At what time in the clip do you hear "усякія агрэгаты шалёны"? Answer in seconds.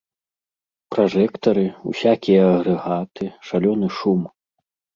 1.93-3.87